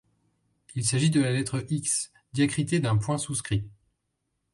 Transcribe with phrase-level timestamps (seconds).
[0.73, 3.69] Il s’agit de la lettre X diacritée d’un point souscrit.